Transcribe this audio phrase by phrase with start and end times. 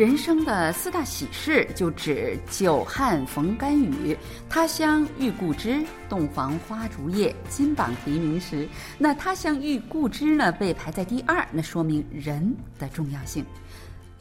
[0.00, 4.16] 人生的四大喜事就指久旱逢甘雨、
[4.48, 8.66] 他乡遇故知、洞房花烛夜、金榜题名时。
[8.96, 13.44] 那他乡遇故知呢，被排在第二，那说明人的重要性。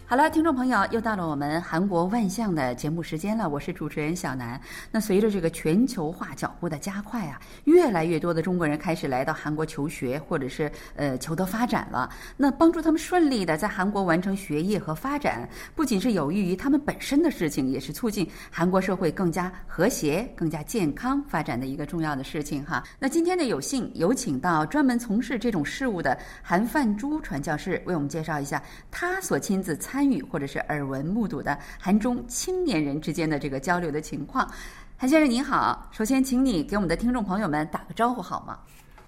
[0.09, 3.47] 好了，听众朋友，又到了我们韩国万象的节目时间了。
[3.47, 4.59] 我是主持人小南。
[4.89, 12.09] 那随着这个全球化脚步的加快啊，越来越多的中国人开始来到韩国求学，或者是呃求得发展了。
[12.36, 22.83] 那帮助他们顺利的在韩国完成学业和发展，不仅是有益于他们本身的事情，也是促进韩国社会更加和谐、更加健康发展的一个重要的事情哈。
[22.97, 29.98] 那今天呢，有幸有请到专门从事这种事务的韩范珠传教士，为我们介绍一下他所亲自参。
[29.99, 34.49] 参与或者是耳闻目睹的韩中青年人之间的这个交流的情况，
[34.95, 38.58] 韩先生您好，首先请你给我们的听众朋友们打个招呼好吗？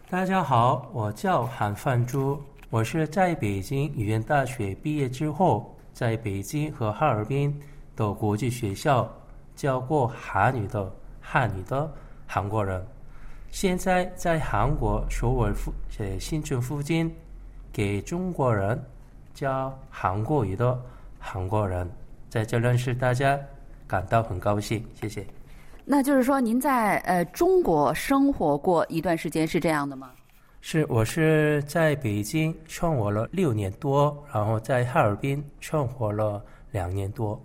[0.10, 2.38] 大家好，我叫韩范珠，
[2.70, 7.58] 我是在北京语言大学毕业之后，在北京和哈尔滨
[7.96, 9.10] 的国际学校
[9.56, 11.90] 教过韩语的汉语的
[12.28, 12.86] 韩国人，
[13.50, 17.10] 现在在韩国首尔附呃新村附近
[17.72, 18.78] 给中国人。
[19.34, 20.80] 教韩国语的
[21.20, 21.90] 韩国人
[22.30, 23.40] 在这认识大家，
[23.88, 24.86] 感到很高兴。
[24.94, 25.26] 谢谢。
[25.84, 30.12] 那就是说，您在呃中国生活过一段时间，是这样的吗？
[30.62, 37.42] 是，我是在北京生活了六年多，然后在哈尔滨生活了两年多。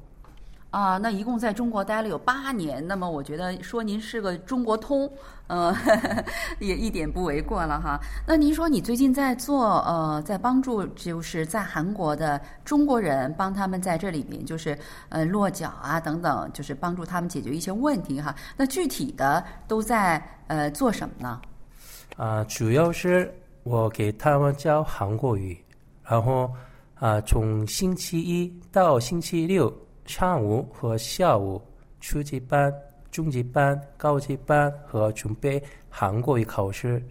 [0.70, 5.10] 啊，那一共在中国待了有八年，那么我觉得说您是个中国通，
[5.46, 5.74] 呃，
[6.60, 7.98] 也一点不为过了哈。
[8.26, 14.76] 那您说你最近在做呃，在帮助就是在韩国的中国人，帮他们在这里面就是
[15.08, 18.34] 呃落脚啊等等，就是帮助他们解决一些问题哈。
[18.54, 21.40] 那具体的都在呃做什么呢？
[22.18, 25.56] 啊，主要是我给他们教韩国语，
[26.04, 26.52] 然后
[26.96, 29.72] 啊从星期一到星期六。
[30.06, 31.60] 上午和下午
[32.00, 32.72] 初级班、
[33.10, 37.02] 中级班、高级班和准备韩国语考试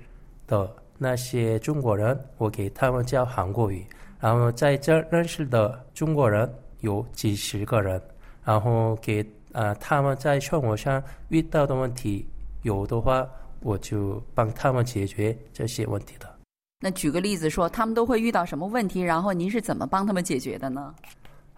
[0.47, 3.85] 的那些中国人，我给他们教韩国语。
[4.19, 8.01] 然后在这认识的中国人有几十个人，
[8.44, 12.25] 然后给呃他们在生活上遇到的问题
[12.63, 13.28] 有的话，
[13.59, 16.34] 我就帮他们解决这些问题的。
[16.79, 19.01] 那举个例子说，他们都会遇到什么问题？
[19.01, 20.95] 然后您是怎么帮他们解决的呢？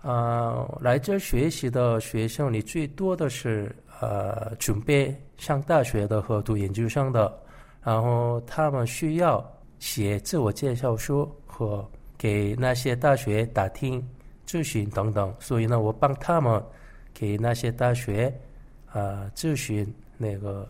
[0.04, 7.36] 呃，来这学习的学生里最多的是呃准备上大学的和读研究生的，
[7.84, 9.44] 然后他们需要
[9.80, 11.86] 写自我介绍书和
[12.18, 14.02] 给那些大学打听
[14.46, 16.64] 咨询等等，所以呢，我帮他们
[17.14, 18.34] 给那些大学
[18.94, 20.70] 啊咨询那个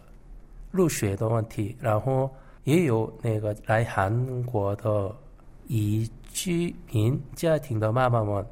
[0.72, 2.34] 入学的问题，然后
[2.64, 5.14] 也有那个来韩国的
[5.68, 8.44] 移居民家庭的妈妈们。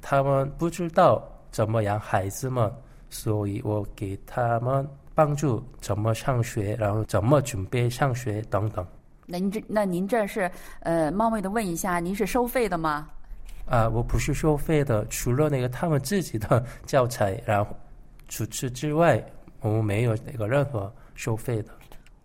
[0.00, 2.72] 他们不知道怎么养孩子们，
[3.10, 8.86] 所以我给他们帮助怎么上学，然后怎么准备上学等等。
[9.26, 10.50] 那您这那您这是
[10.80, 13.08] 呃冒昧的问一下，您是收费的吗？
[13.66, 17.76] 啊，我不是收费的，除了那个他们自己的教材，然后
[18.28, 19.22] 除此之外，
[19.60, 21.70] 我们没有那个任何收费的。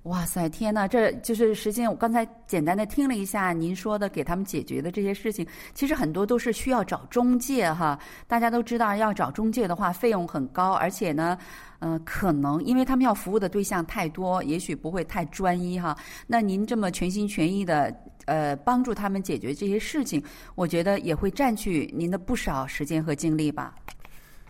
[0.04, 7.98] 哇塞，天呐，这就是实际上我刚才简单的听了一下您说的给他们解决的这些事情，其实很多都是需要找中介哈。
[8.28, 11.38] 大家都知道，要找中介的话费用很高，而且呢，
[11.80, 15.98] 嗯，可能因为他们要服务的对象太多，也许不会太专一哈。
[16.28, 20.22] 那您这么全心全意的呃帮助他们解决这些事情，
[20.56, 23.74] 我觉得也会占据您的不少时间和精力吧。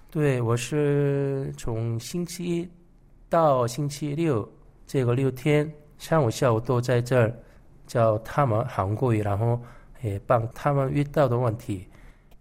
[0.10, 2.68] 对，我是从星期一
[3.30, 4.52] 到星期六。
[4.86, 7.34] 这个六天上午下午都在这儿
[7.88, 9.60] 教他们韩国语，然后
[10.02, 11.88] 也帮他们遇到的问题。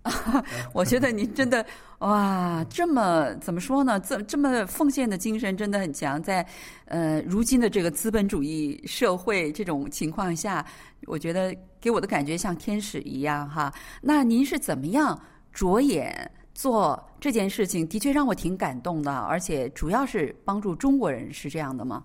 [0.75, 1.65] 我觉得您真的
[2.01, 4.01] 哇，这么怎么说呢？
[4.01, 6.21] 这这么奉献的精神真的很强。
[6.21, 6.45] 在
[6.87, 10.67] 呃如今的这个资本主义社会这种情况下，
[11.07, 13.73] 我觉得给我的感觉像天使一样哈。
[14.01, 15.17] 那您是怎么样
[15.53, 17.87] 着眼做这件事情？
[17.87, 22.05] 的确让我挺感动的，而且主要是帮助中国人，是这样的吗？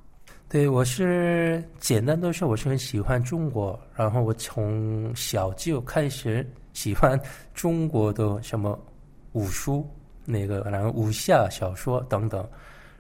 [0.50, 7.20] 对，我是简单的说，我是很喜欢中国，然后我从小就开始喜欢
[7.54, 8.80] 中国的什么
[9.34, 9.86] 武术，
[10.24, 12.48] 那个然后武侠小说等等，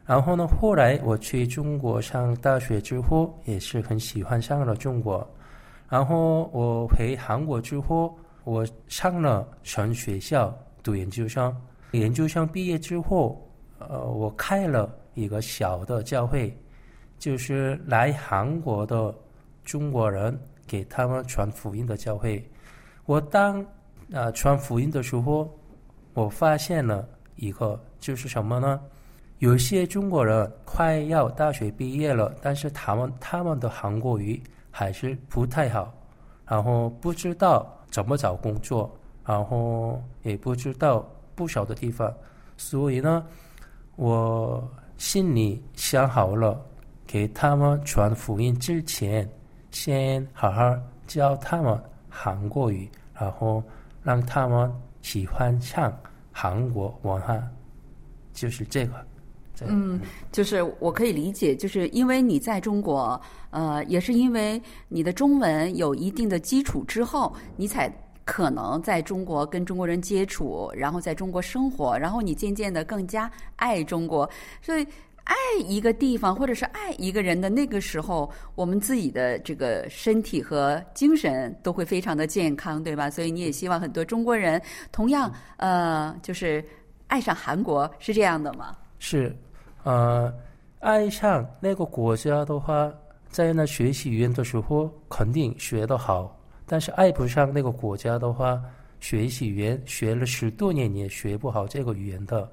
[0.05, 5.25] 然后呢，后来我去中国上大学之后，也是很喜欢上了中国，
[5.87, 8.13] 然后我回韩国之后，
[8.43, 10.53] 我上了神学校
[10.83, 11.55] 读研究生，
[11.91, 13.41] 研究生毕业之后，
[13.79, 16.53] 呃，我开了一个小的教会。
[17.17, 19.13] 就是来韩国的
[19.63, 22.43] 中国人给他们传福音的教会。
[23.05, 23.65] 我当
[24.13, 25.49] 啊传福音的时候，
[26.13, 28.79] 我发现了一个就是什么呢？
[29.39, 34.41] 有些中国人快要大学毕业了，但是他们他们的韩国语
[34.71, 35.93] 还是不太好，
[36.47, 38.91] 然后不知道怎么找工作，
[39.23, 42.11] 然后也不知道不少的地方，
[42.57, 43.23] 所以呢，
[43.95, 44.67] 我
[44.97, 46.59] 心里想好了，
[47.07, 49.27] 给他们传福音之前，
[49.71, 50.77] 先好好
[51.07, 52.87] 教他们韩国语，
[53.17, 53.63] 然后
[54.03, 54.71] 让他们
[55.01, 55.97] 喜欢上
[56.31, 57.41] 韩国文化，
[58.33, 58.93] 就是这个。
[59.65, 59.99] 嗯，
[60.31, 63.19] 就是我可以理解，就是因为你在中国，
[63.49, 67.91] 呃，也是因为你的中文有一定的基础之后，你才
[68.23, 74.29] 可能在中国跟中国人接触，然后在中国生活，然后你渐渐的更加爱中国。
[74.61, 74.85] 所以，
[75.27, 75.35] 爱
[75.65, 83.09] 一个地方或者是爱一个人的那个时候，我们自己的这个身体和精神都会非常的健康，对吧？
[83.09, 86.63] 所以你也希望很多中国人同样，呃，就是
[87.07, 88.75] 爱上韩国，是这样的吗？
[88.99, 89.35] 是。
[89.83, 90.33] 呃，
[90.79, 92.89] 爱上那个国家的话，
[93.29, 98.61] 在那学习语言的时候肯定学得好，但是爱不上那个国家的话，
[98.99, 102.49] 学习语言学了十多年也学不好这个语言的。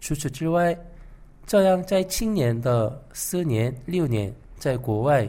[0.00, 0.76] 除此之外，
[1.46, 5.28] 这样在青年的四年六年在国外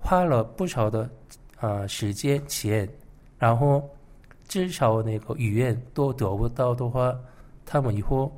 [0.00, 1.08] 花了不少的
[1.58, 2.88] 啊时间钱，
[3.38, 3.88] 然后
[4.48, 7.16] 至少那个语言都得不到的话，
[7.64, 8.32] 他们以后。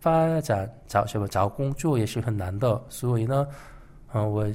[0.00, 3.48] 发展找什么找工作也是很难的，所以呢，
[4.12, 4.46] 啊，我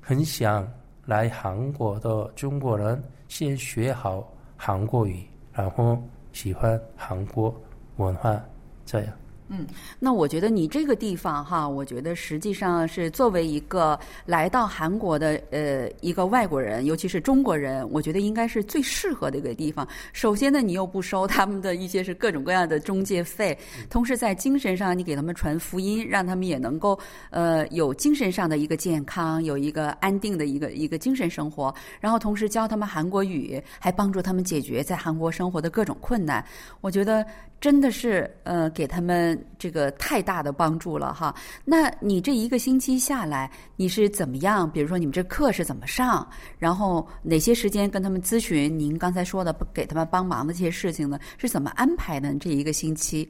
[0.00, 0.64] 很想
[1.06, 6.00] 来韩国的中国人先学好韩国语，然后
[6.32, 7.52] 喜欢韩国
[7.96, 8.40] 文化，
[8.86, 9.12] 这样。
[9.52, 9.66] 嗯，
[9.98, 19.86] 那我觉得你这个地方哈，我觉得实际上是作为一个来到韩国的呃一个外国人，尤其是中国人，我觉得应该是最适合的一个地方。
[20.12, 23.58] 首先呢，你又不收他们的一些是各种各样的中介费，
[23.90, 26.96] 同时在精神上你给他们传福音，让他们也能够
[27.30, 36.44] 呃有精神上的一个健康，有一个安定的一个一个精神生活，然后同时教他们韩国语，还帮助他们解决在韩国生活的各种困难。
[36.80, 37.26] 我觉得。
[37.60, 41.34] 真的是呃，给他们这个太大的帮助了哈。
[41.62, 44.70] 那你这一个星期下来，你是怎么样？
[44.70, 46.26] 比如说你们这课是怎么上？
[46.58, 48.78] 然后哪些时间跟他们咨询？
[48.78, 52.34] 您刚才说的给他们帮忙的这些事情呢，是怎么安排的？
[52.36, 53.28] 这一个星期？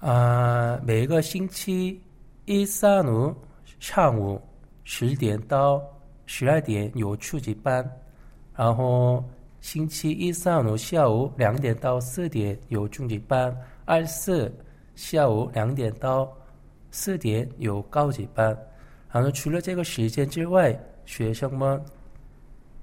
[0.00, 2.02] 啊，每个星期
[2.46, 3.32] 一、三、五
[3.78, 4.42] 上午
[4.82, 5.80] 十点到
[6.26, 7.88] 十二点有初级班，
[8.56, 9.22] 然后。
[9.60, 13.54] 星期一、上午下午两点到四点有中级班，
[13.84, 14.52] 二四
[14.94, 16.30] 下午两点到
[16.90, 18.56] 四点有高级班。
[19.12, 21.80] 然后除了这个时间之外，学生们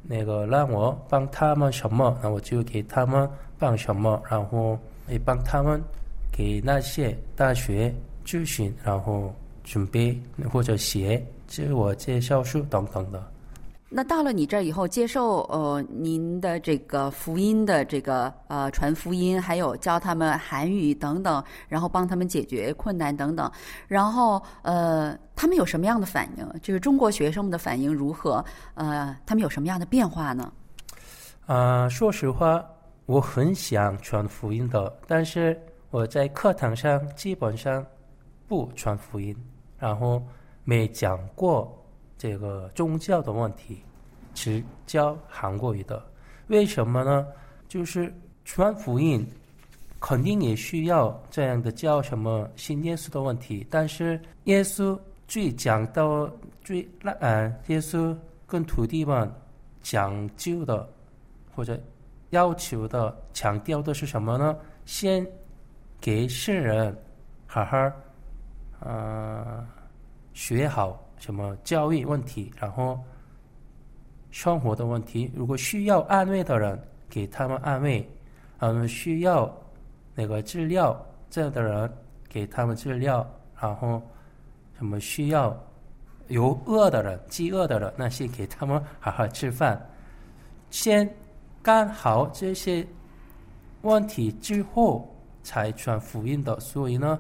[0.04, 4.78] 那个让我帮他们什么，那我就给他们帮什么，然后
[5.10, 5.82] 也帮他们
[6.32, 7.94] 给那些大学
[8.26, 9.34] 咨询，然后
[9.64, 10.18] 准备
[10.52, 13.32] 或者写自我介绍书等等的。
[13.90, 23.50] 那到了你这儿以后，接受呃您的这个福音的这个呃传福音，还有教他们韩语等等，然后帮他们解决困难等等，
[23.88, 26.46] 然后呃他们有什么样的反应？
[26.62, 28.44] 就是中国学生们的反应如何？
[28.76, 30.52] 呃，他们有什么样的变化呢？
[31.46, 32.62] 啊，说实话，
[33.06, 35.58] 我很想传福音的，但是
[35.92, 37.86] 我在课堂上基本上
[38.50, 39.34] 不传福音，
[39.80, 40.22] 然后
[40.66, 41.74] 没讲过。
[42.18, 43.84] 这个宗教的问题，
[44.34, 46.04] 只教韩国语的，
[46.48, 47.28] 为什么呢？
[47.68, 48.14] 就是
[48.46, 49.26] 传福音，
[50.00, 53.66] 肯定也需要这样的教什么信耶稣的问题。
[53.70, 54.98] 但是耶稣
[55.28, 56.30] 最讲到
[56.64, 59.32] 最那呃，耶稣跟徒弟们
[59.82, 60.90] 讲究的
[61.54, 61.80] 或者
[62.30, 64.58] 要求的强调的是什么呢？
[64.86, 65.26] 先
[66.00, 66.98] 给世人
[67.46, 67.92] 好好
[68.80, 69.68] 呃
[70.34, 71.04] 学好。
[71.18, 73.00] 什么教育问题，然后
[74.32, 78.04] 生活的问题，如果需要安慰的人，给他们安慰；
[78.60, 79.52] 嗯，需要
[80.16, 80.96] 那个治疗
[81.30, 81.92] 这样的人，
[82.30, 83.28] 给他们治疗。
[83.60, 84.02] 然后
[84.78, 85.58] 什么需要
[86.28, 89.84] 有饿的人、饥饿的人，那些给他们好好吃饭。
[90.70, 91.10] 先
[91.62, 92.86] 干好这些
[93.82, 95.14] 问题之后。
[95.48, 97.18] 才传福音的，所以呢，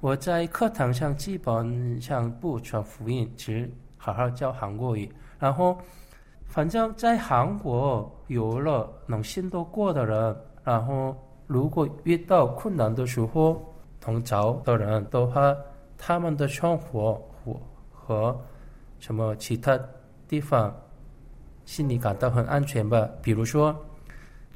[0.00, 5.08] 我在课堂上基本上不传福音，只好好教韩国语。
[5.38, 5.78] 然后，
[6.48, 11.16] 反正在韩国有了能信得过的人，然后
[11.46, 15.54] 如果遇到困难的时候同找的人的话，
[15.96, 17.22] 他们的生活
[17.92, 18.36] 和
[18.98, 19.78] 什么其他
[20.26, 20.74] 地方
[21.64, 23.08] 心里感到很安全吧。
[23.22, 23.72] 比如说，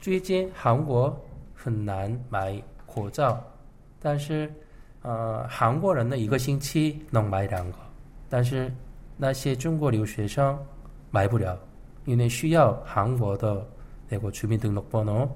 [0.00, 1.16] 最近韩国
[1.54, 2.60] 很难买。
[2.92, 3.42] 口罩，
[4.00, 4.52] 但是
[5.02, 7.78] 呃，韩国人的一个星期能买两个，
[8.28, 8.72] 但是
[9.16, 10.58] 那些中国留学生
[11.10, 11.58] 买不了，
[12.04, 13.66] 因为需要韩国的
[14.08, 15.28] 那个居民登录번 호、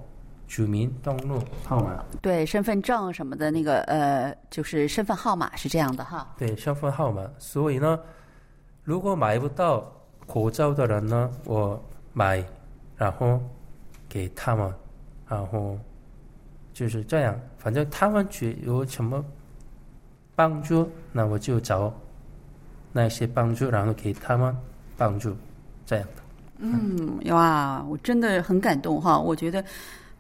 [0.47, 2.05] 居民登录号码。
[2.23, 6.35] 对，身份证什么的那个呃，就是身份号码是这样的哈。
[6.39, 7.29] 对，身份号码。
[7.39, 7.99] 所以呢，
[8.85, 9.91] 如果买不到
[10.27, 11.83] 口罩的人呢，我
[12.13, 12.45] 买，
[12.97, 13.41] 然后
[14.09, 14.73] 给他们，
[15.29, 15.77] 然后
[16.77, 17.35] 就是这样。
[17.57, 19.25] 反正他们觉有什么
[20.35, 21.91] 帮助，那我就找
[22.93, 24.55] 那些帮助，然后给他们
[24.95, 25.35] 帮助，
[25.87, 26.23] 这样的。
[26.59, 29.19] 嗯，哇，我真的很感动哈！
[29.19, 29.65] 我觉得，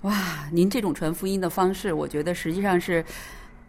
[0.00, 3.04] 哇，您这种传福音的方式，我觉得实际上是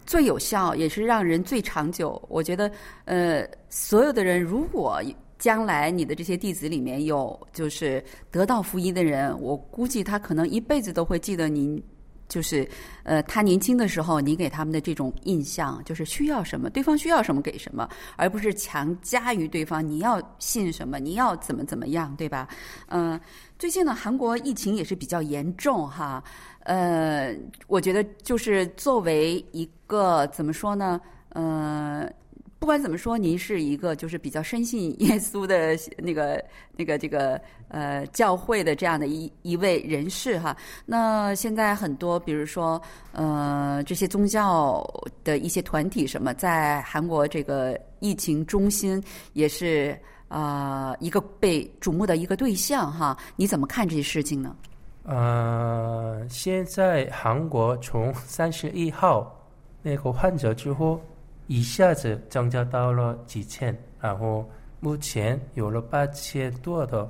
[0.06, 2.22] 最有效，也是让人最长久。
[2.30, 2.72] 我觉得，
[3.04, 5.02] 呃，所有的人，如果
[5.38, 8.02] 将来你的这些弟子里面有就是
[8.32, 11.84] 得到福音的人，我估计他可能一辈子都会记得您。
[12.28, 12.68] 就是，
[13.04, 22.48] 呃，他年轻的时候，你给他们的这种印象，就是需要什么，对方需要什么给什么，而不是强加于对方你要信什么，你要怎么怎么样，对吧？
[22.88, 23.20] 嗯、
[23.58, 26.24] 最近呢，韩国疫情也是比较严重哈，
[26.64, 27.36] 呃，
[27.68, 32.10] 我觉得就是作为一个怎么说呢，呃。
[32.60, 36.44] 不管怎么说，您是一个就是比较深信耶稣的那个、
[36.76, 40.58] 那个、这个呃教会的这样的一一位人士哈。
[40.86, 44.84] 那现在很多，比如说呃这些宗教
[45.24, 49.02] 的一些团体什么，在韩国这个疫情中心
[49.34, 49.98] 也是
[50.28, 53.18] 啊、一个被瞩目的一个对象哈。
[53.36, 54.56] 你怎么看这些事情呢？
[55.04, 59.34] 呃，现在韩国从三十一号
[59.82, 61.00] 那个患者之后，
[61.48, 64.48] 一下子增加到了几千，然后
[64.80, 67.10] 目前有了八千多的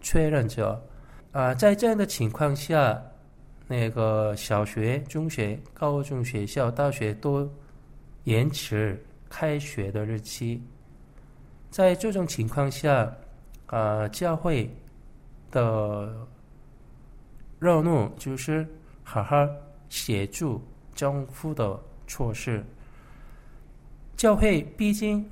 [0.00, 0.80] 确认者。
[1.32, 3.00] 啊、在这样的情况下，
[3.68, 7.48] 那个小学、中学、高中学校、大学都
[8.24, 10.62] 延迟开学的日期。
[11.70, 13.14] 在这种情况下，
[13.66, 14.74] 啊，教会
[15.50, 16.10] 的
[17.58, 18.66] 任务就是
[19.04, 19.46] 好好
[19.90, 20.60] 协助
[20.94, 22.64] 政府的措施。
[24.16, 25.30] 教会毕竟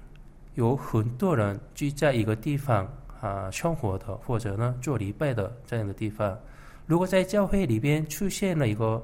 [0.55, 2.87] 有很多人聚在一个地方
[3.21, 6.39] 啊生活的，或者呢做礼拜的这样的地方。
[6.87, 9.03] 如果在教会里边出现了一个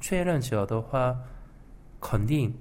[0.00, 1.16] 确认者的话，
[2.00, 2.54] 肯定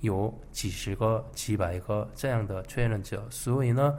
[0.00, 3.26] 有几十个、几百个这样的确认者。
[3.28, 3.98] 所以呢，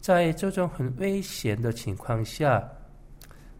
[0.00, 2.62] 在这种很危险的情况下，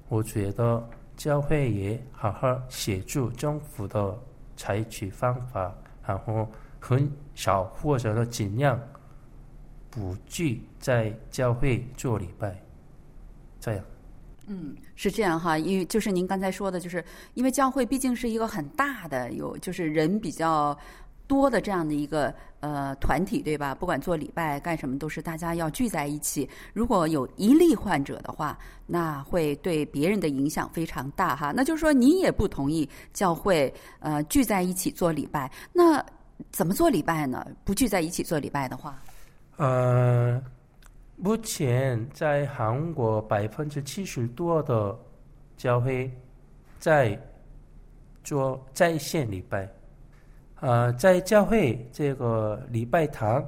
[0.09, 4.17] 我觉得教会也好好协助政府的
[4.57, 5.75] 采取方法，
[6.07, 6.49] 然后
[6.83, 8.79] 很少或者说尽量
[9.89, 12.61] 不聚在教会做礼拜，
[13.61, 13.85] 这样。
[14.49, 17.03] 嗯，是这样哈，因为就是您刚才说的，就是
[17.35, 20.77] 因为教会毕竟是一个很大的，有就是人比较
[21.29, 23.73] 多的这样的一个呃团体，对吧？
[23.73, 26.51] 不管做礼拜干什么，都是大家要聚在一起。
[26.75, 31.53] 如果有一例患者的话，那会对别人的影响非常大哈。
[31.55, 36.05] 那就是说，您也不同意教会呃聚在一起做礼拜，那
[36.51, 37.47] 怎么做礼拜呢？
[37.65, 39.03] 不聚在一起做礼拜的话，
[39.57, 40.43] 呃，
[41.17, 44.99] 目前在韩国百分之七十多的
[45.57, 46.11] 教会
[46.79, 47.19] 在
[48.25, 49.69] 做在线礼拜。
[50.61, 53.45] 呃，在教会这个礼拜堂，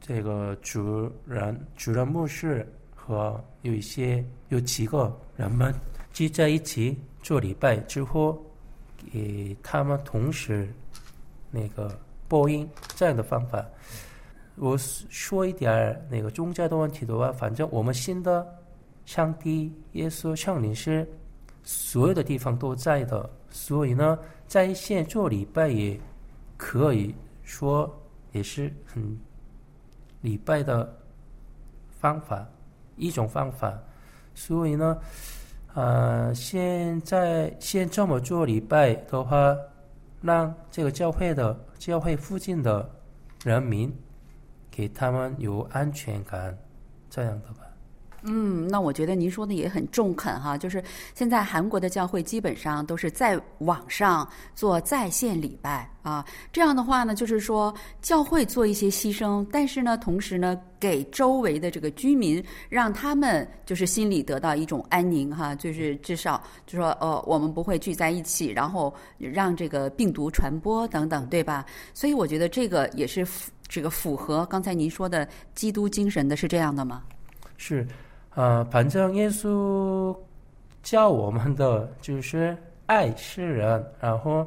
[0.00, 5.74] 这个主人、主任牧师和有一些有几个人们
[6.12, 8.40] 聚在一起做礼拜之后，
[9.12, 10.72] 给他们同时
[11.50, 13.64] 那个播音这样的方法。
[14.56, 18.46] 我说一点儿那个宗教的问题的话，反正我们信的
[19.04, 21.06] 上帝、耶稣、圣灵是
[21.62, 26.00] 所有的地方都在的，所以呢，在线做礼拜也
[26.56, 27.92] 可以说
[28.32, 29.18] 也是很
[30.22, 30.90] 礼拜的
[32.00, 32.48] 方法，
[32.96, 33.78] 一种方法。
[34.34, 34.98] 所以呢，
[35.74, 39.56] 呃，现在先这么做礼拜的话，
[40.22, 42.90] 让这个教会的教会附近的
[43.44, 43.94] 人民。
[44.68, 46.58] 给他们有安全感，
[47.08, 47.65] 这样的吧。
[48.28, 50.82] 嗯，那我觉得您说的也很中肯哈，就是
[51.14, 71.64] 现在韩国的教会基本上都是在网上做在线礼拜啊，这样的话呢，就是说教会做一些牺牲，但是呢，同时呢，给周围的这个居民，让他们就是心里得到一种安宁哈，就是至少就说呃，我们不会聚在一起，然后让这个病毒传播等等，对吧？
[71.94, 77.04] 所以我觉得这个也是符这个符合刚才您说的基督精神的，是这样的吗？
[77.56, 77.86] 是，
[78.36, 80.14] 呃，反正耶稣
[80.82, 84.46] 教我们的就是爱世人， 然后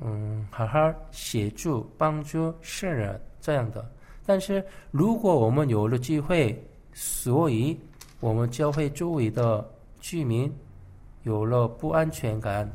[0.00, 3.88] 嗯，好好协助帮助世人这样的。
[4.26, 6.60] 但是如果我们有了机会，
[6.92, 7.78] 所以
[8.18, 9.64] 我们教会周围的
[10.00, 10.52] 居民
[11.22, 12.68] 有了不安全感，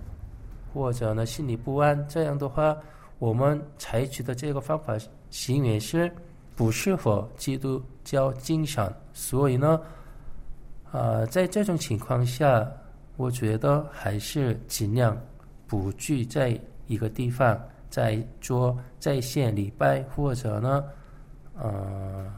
[0.74, 2.78] 或者呢心里不安，这样的话，
[3.20, 4.98] 我们采取的这个方法
[5.30, 6.10] 行为是
[6.56, 8.90] 不适合基督教精神。
[9.12, 9.80] 所以呢，
[10.94, 12.72] 呃，在这种情况下，
[13.18, 15.20] 我觉得还是尽量
[15.66, 17.60] 不聚在一个地方，
[17.90, 20.84] 在做在线礼拜，或者呢，
[21.58, 22.32] 呃，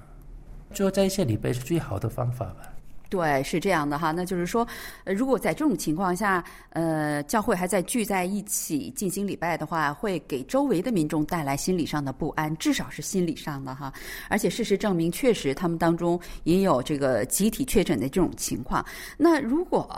[0.72, 2.72] 做在线礼拜是最好的方法吧。
[3.16, 4.12] 对，是这样的哈。
[4.12, 4.68] 那就是说，
[5.06, 13.94] 呃，如果在这种情况下，呃，教会还在聚在一起进行礼拜的话，会给周围的民众带来心理上的不安，至少是心理上的哈。
[14.28, 18.86] 而且事实证明，确实他们当中也有这个集体确诊的这种情况。
[19.18, 19.90] 那如果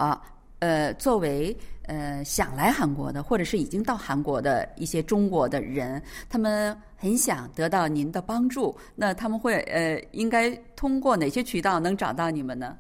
[0.60, 12.76] 呃，作为呃想来韩国的，或者是已经到韩国的一些中国的人，他们很想得到您的帮助，那他们会呃应该通过哪些渠道能找到你们呢？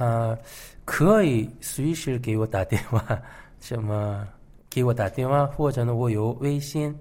[0.00, 0.36] 啊，
[0.86, 3.20] 可以随时给我打电话，
[3.60, 4.26] 什么
[4.70, 6.98] 给我打电话，或者呢，我有微信，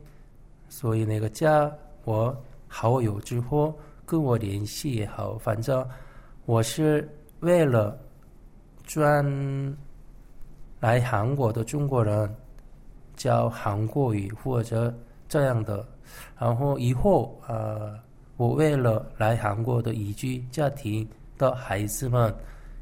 [0.67, 1.71] 所以那个加
[2.03, 2.35] 我
[2.67, 3.73] 好友之后
[4.05, 5.87] 跟我联系也好，反正
[6.45, 7.07] 我是
[7.39, 7.97] 为了
[8.83, 9.25] 专
[10.81, 12.35] 来韩国的中国人
[13.15, 14.93] 教韩国语或者
[15.29, 15.87] 这样的，
[16.37, 17.95] 然后以后啊，
[18.35, 22.35] 我为了来韩国的移居家庭的孩子们。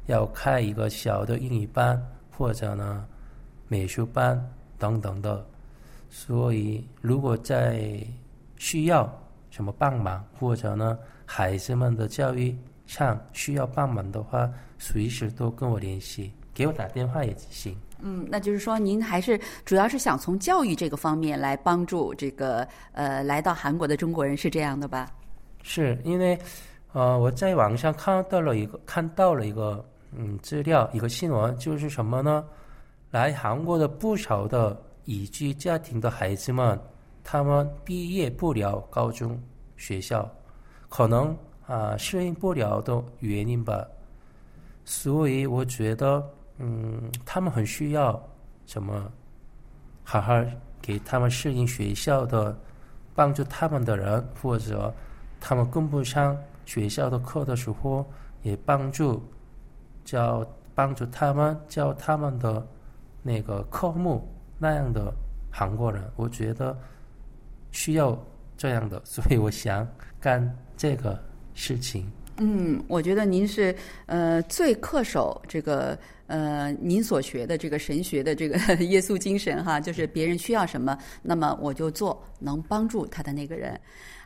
[0.08, 3.06] 要开一个小的英语班，或者呢
[3.68, 4.42] 美术班
[4.78, 5.46] 等等的，
[6.08, 8.02] 所以如果在
[8.56, 9.06] 需要
[9.50, 12.56] 什么帮忙，或者呢孩子们的教育
[12.86, 17.76] 上需要帮忙的话，随时都跟我联系，给我打电话也行。
[18.00, 25.12] 嗯，那就是说您还是主要是想从教育这个方面来帮助这个呃来到韩国的中国人，是这样的吧？
[25.62, 26.38] 是因为
[26.94, 29.84] 呃我在网上看到了一个看到了一个。
[30.12, 32.44] 嗯，资料一个新闻就是什么呢？
[33.10, 36.78] 来韩国的不少的移居家庭的孩子们，
[37.22, 39.38] 他们毕业不了高中
[39.76, 40.30] 学校，
[40.88, 43.86] 可能啊适应不了的原因吧。
[44.84, 46.26] 所以我觉得，
[46.58, 48.18] 嗯，他们很需要
[48.66, 49.10] 什么，
[50.04, 50.42] 好好
[50.80, 52.58] 给他们适应学校的，
[53.14, 54.94] 帮助他们的人，或者
[55.38, 58.04] 他们跟不上学校的课的时候，
[58.42, 59.22] 也帮助。
[60.08, 60.42] 叫
[60.74, 62.66] 帮助他们教他们的
[63.22, 64.26] 那个科目
[64.58, 65.12] 那样的
[65.52, 66.74] 韩国人，我觉得
[67.72, 68.18] 需要
[68.56, 69.86] 这样的，所以我想
[70.18, 72.10] 干这个事情。
[72.40, 73.74] 嗯，我觉得您是
[74.06, 75.98] 呃最恪守这个
[76.28, 83.78] 呃您所学的这个神学的这个 耶稣精神哈，就是别人需要什么，那么我就做能帮助他的那个人。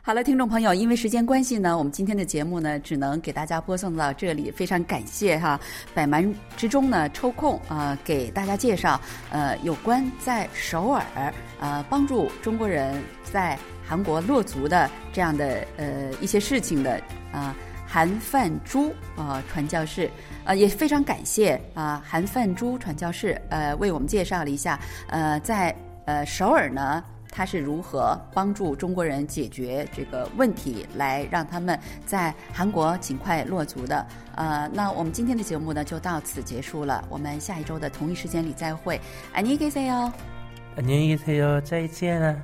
[0.05, 4.51] 好了，听众朋友，因为时间关系呢，我们今天的节目呢，只能给大家播送到这里。
[4.51, 5.57] 非常感谢哈，
[5.93, 6.21] 百忙
[6.57, 8.99] 之中呢抽空啊，给大家介绍
[9.31, 17.55] 呃有关在首尔呃帮助中国人在韩国落足的这样的呃一些事情的啊
[17.92, 20.10] 韩范珠啊传教士
[20.44, 24.78] 啊也非常感谢啊韩范珠传教士呃为我们介绍了一下
[25.08, 27.02] 呃在呃首尔呢。
[27.30, 34.04] 他是如何帮助中国人解决这个问题，来让他们在韩国尽快落足的？
[34.34, 37.04] 呃，那我们今天的节目呢就到此结束了。
[37.10, 38.98] 我们下一周的同一时间里再会。
[39.34, 40.10] 안녕히계세 요，
[40.78, 42.34] 안녕히계세 요， 再见了。